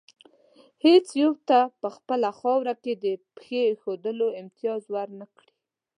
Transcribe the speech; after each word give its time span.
هېڅ 0.85 1.05
یو 1.21 1.31
ته 1.47 1.59
په 1.81 1.87
خپله 1.95 2.29
خاوره 2.39 2.73
کې 2.83 2.93
د 3.03 3.05
پښې 3.35 3.59
ایښودلو 3.67 4.27
امتیاز 4.41 4.81
ور 4.93 5.09
نه 5.19 5.25
کړي. 5.35 5.53